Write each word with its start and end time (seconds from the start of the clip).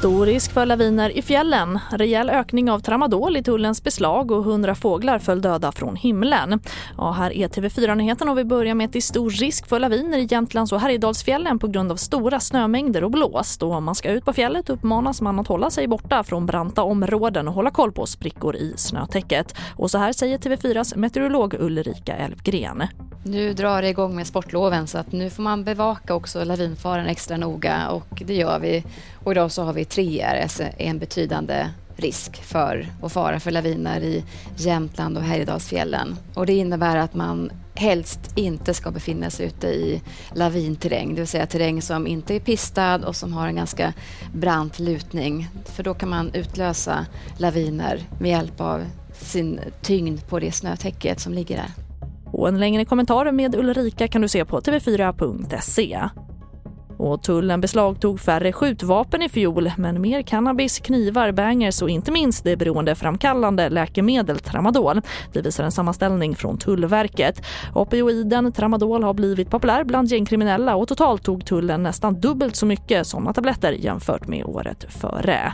Stor 0.00 0.26
risk 0.26 0.52
för 0.52 0.66
laviner 0.66 1.10
i 1.10 1.22
fjällen. 1.22 1.78
Rejäl 1.90 2.30
ökning 2.30 2.70
av 2.70 2.80
tramadol 2.80 3.36
i 3.36 3.42
tullens 3.42 3.84
beslag 3.84 4.30
och 4.30 4.44
100 4.44 4.74
fåglar 4.74 5.18
föll 5.18 5.42
döda 5.42 5.72
från 5.72 5.96
himlen. 5.96 6.60
Ja, 6.96 7.10
här 7.10 7.32
är 7.32 7.48
TV4 7.48 7.94
Nyheterna 7.94 8.30
och 8.30 8.38
vi 8.38 8.44
börjar 8.44 8.74
med 8.74 8.84
att 8.84 8.92
det 8.92 8.98
är 8.98 9.00
stor 9.00 9.30
risk 9.30 9.68
för 9.68 9.80
laviner 9.80 10.18
i 10.18 10.28
Jämtlands 10.30 10.72
och 10.72 10.80
Härjedalsfjällen 10.80 11.58
på 11.58 11.66
grund 11.66 11.92
av 11.92 11.96
stora 11.96 12.40
snömängder 12.40 13.04
och 13.04 13.10
blåst. 13.10 13.62
Och 13.62 13.72
om 13.72 13.84
man 13.84 13.94
ska 13.94 14.10
ut 14.10 14.24
på 14.24 14.32
fjället 14.32 14.70
uppmanas 14.70 15.20
man 15.20 15.38
att 15.38 15.48
hålla 15.48 15.70
sig 15.70 15.88
borta 15.88 16.24
från 16.24 16.46
branta 16.46 16.82
områden 16.82 17.48
och 17.48 17.54
hålla 17.54 17.70
koll 17.70 17.92
på 17.92 18.06
sprickor 18.06 18.56
i 18.56 18.74
snötäcket. 18.76 19.54
Och 19.76 19.90
så 19.90 19.98
här 19.98 20.12
säger 20.12 20.38
TV4s 20.38 20.96
meteorolog 20.96 21.54
Ulrika 21.58 22.16
Elfgren. 22.16 22.82
Nu 23.22 23.54
drar 23.54 23.82
det 23.82 23.88
igång 23.88 24.16
med 24.16 24.26
sportloven 24.26 24.86
så 24.86 24.98
att 24.98 25.12
nu 25.12 25.30
får 25.30 25.42
man 25.42 25.64
bevaka 25.64 26.14
också 26.14 26.44
lavinfaran 26.44 27.06
extra 27.06 27.36
noga 27.36 27.88
och 27.88 28.22
det 28.26 28.34
gör 28.34 28.58
vi. 28.58 28.84
Och 29.24 29.32
idag 29.32 29.52
så 29.52 29.62
har 29.62 29.72
vi 29.72 29.84
3RS, 29.84 30.72
en 30.78 30.98
betydande 30.98 31.68
risk 31.96 32.42
för 32.42 32.88
och 33.00 33.12
fara 33.12 33.40
för 33.40 33.50
laviner 33.50 34.00
i 34.00 34.24
Jämtland 34.56 35.16
och 35.16 35.22
Härjedalsfjällen. 35.22 36.16
Och 36.34 36.46
det 36.46 36.52
innebär 36.52 36.96
att 36.96 37.14
man 37.14 37.52
helst 37.74 38.20
inte 38.34 38.74
ska 38.74 38.90
befinna 38.90 39.30
sig 39.30 39.46
ute 39.46 39.66
i 39.66 40.02
lavinterräng, 40.34 41.14
det 41.14 41.20
vill 41.20 41.28
säga 41.28 41.46
terräng 41.46 41.82
som 41.82 42.06
inte 42.06 42.34
är 42.34 42.40
pistad 42.40 43.06
och 43.06 43.16
som 43.16 43.32
har 43.32 43.46
en 43.46 43.56
ganska 43.56 43.92
brant 44.34 44.78
lutning. 44.78 45.48
För 45.64 45.82
då 45.82 45.94
kan 45.94 46.08
man 46.08 46.34
utlösa 46.34 47.06
laviner 47.38 48.02
med 48.20 48.30
hjälp 48.30 48.60
av 48.60 48.84
sin 49.12 49.60
tyngd 49.82 50.26
på 50.28 50.38
det 50.38 50.52
snötäcket 50.52 51.20
som 51.20 51.34
ligger 51.34 51.56
där. 51.56 51.89
Och 52.40 52.48
en 52.48 52.60
längre 52.60 52.84
kommentar 52.84 53.32
med 53.32 53.54
Ulrika 53.54 54.08
kan 54.08 54.22
du 54.22 54.28
se 54.28 54.44
på 54.44 54.60
tv4.se. 54.60 56.08
Och 56.98 57.22
tullen 57.22 57.60
beslagtog 57.60 58.20
färre 58.20 58.52
skjutvapen 58.52 59.22
i 59.22 59.28
fjol 59.28 59.70
men 59.78 60.00
mer 60.00 60.22
cannabis, 60.22 60.78
knivar, 60.78 61.32
bangers 61.32 61.82
och 61.82 61.90
inte 61.90 62.12
minst 62.12 62.44
det 62.44 62.56
beroendeframkallande 62.56 63.68
läkemedel 63.68 64.38
tramadol. 64.38 65.00
Det 65.32 65.42
visar 65.42 65.64
en 65.64 65.72
sammanställning 65.72 66.36
från 66.36 66.58
Tullverket. 66.58 67.42
Opioiden 67.74 68.52
tramadol 68.52 69.02
har 69.02 69.14
blivit 69.14 69.50
populär 69.50 69.84
bland 69.84 70.08
gängkriminella 70.08 70.76
och 70.76 70.88
totalt 70.88 71.22
tog 71.22 71.46
tullen 71.46 71.82
nästan 71.82 72.20
dubbelt 72.20 72.56
så 72.56 72.66
mycket 72.66 73.06
sådana 73.06 73.32
tabletter 73.32 73.72
jämfört 73.72 74.28
med 74.28 74.44
året 74.44 74.86
före. 74.88 75.52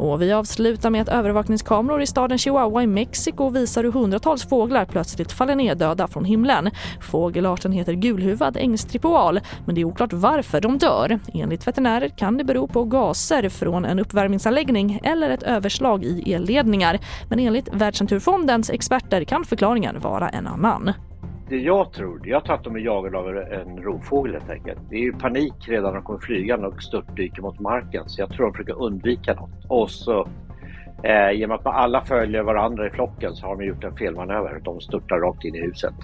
Och 0.00 0.22
vi 0.22 0.32
avslutar 0.32 0.90
med 0.90 1.02
att 1.02 1.08
övervakningskameror 1.08 2.02
i 2.02 2.06
staden 2.06 2.38
Chihuahua 2.38 2.82
i 2.82 2.86
Mexiko 2.86 3.48
visar 3.48 3.84
hur 3.84 3.92
hundratals 3.92 4.48
fåglar 4.48 4.84
plötsligt 4.84 5.32
faller 5.32 5.54
ner 5.54 5.74
döda 5.74 6.08
från 6.08 6.24
himlen. 6.24 6.70
Fågelarten 7.00 7.72
heter 7.72 7.92
gulhuvad 7.92 8.56
ängstripoal, 8.56 9.40
men 9.66 9.74
det 9.74 9.80
är 9.80 9.84
oklart 9.84 10.12
varför 10.12 10.60
de 10.60 10.78
dör. 10.78 11.18
Enligt 11.34 11.66
veterinärer 11.66 12.08
kan 12.08 12.36
det 12.36 12.44
bero 12.44 12.68
på 12.68 12.84
gaser 12.84 13.48
från 13.48 13.84
en 13.84 13.98
uppvärmningsanläggning 13.98 15.00
eller 15.02 15.30
ett 15.30 15.42
överslag 15.42 16.04
i 16.04 16.32
elledningar. 16.32 16.98
Men 17.28 17.38
enligt 17.38 17.68
Världsnaturfondens 17.72 18.70
experter 18.70 19.24
kan 19.24 19.44
förklaringen 19.44 20.00
vara 20.00 20.28
en 20.28 20.46
annan 20.46 20.92
det 21.50 21.58
jag 21.58 21.92
tror, 21.92 22.20
jag 22.24 22.44
tror 22.44 22.54
att 22.54 22.64
de 22.64 22.76
är 22.76 22.80
jagade 22.80 23.18
av 23.18 23.28
en 23.28 23.82
rovfågel 23.82 24.32
helt 24.32 24.50
enkelt. 24.50 24.78
Det 24.90 24.96
är 24.96 25.00
ju 25.00 25.12
panik 25.12 25.54
redan 25.68 25.84
när 25.84 25.94
de 25.94 26.02
kommer 26.02 26.20
flygande 26.20 26.66
och 26.66 26.82
störtdyker 26.82 27.42
mot 27.42 27.60
marken 27.60 28.04
så 28.06 28.20
jag 28.20 28.30
tror 28.30 28.46
de 28.46 28.52
försöker 28.52 28.82
undvika 28.82 29.34
något. 29.34 29.64
Och 29.68 29.90
så 29.90 30.28
eh, 31.02 31.32
genom 31.32 31.56
att 31.56 31.66
alla 31.66 32.04
följer 32.04 32.42
varandra 32.42 32.86
i 32.86 32.90
flocken 32.90 33.36
så 33.36 33.46
har 33.46 33.56
de 33.56 33.64
gjort 33.64 33.84
en 33.84 33.96
felmanöver. 33.96 34.60
De 34.64 34.80
störtar 34.80 35.16
rakt 35.16 35.44
in 35.44 35.54
i 35.54 35.60
huset. 35.60 35.94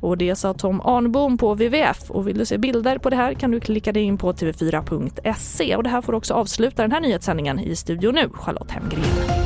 Och 0.00 0.18
det 0.18 0.34
sa 0.34 0.54
Tom 0.54 0.80
Arnbom 0.80 1.38
på 1.38 1.54
WWF. 1.54 2.10
Och 2.10 2.28
vill 2.28 2.38
du 2.38 2.46
se 2.46 2.58
bilder 2.58 2.98
på 2.98 3.10
det 3.10 3.16
här 3.16 3.34
kan 3.34 3.50
du 3.50 3.60
klicka 3.60 3.92
dig 3.92 4.02
in 4.02 4.18
på 4.18 4.32
tv4.se. 4.32 5.76
Och 5.76 5.82
det 5.82 5.90
här 5.90 6.00
får 6.00 6.12
också 6.12 6.34
avsluta 6.34 6.82
den 6.82 6.92
här 6.92 7.00
nyhetssändningen 7.00 7.58
i 7.58 7.76
studio 7.76 8.10
nu, 8.10 8.28
Charlotte 8.32 8.70
Hemgren. 8.70 9.43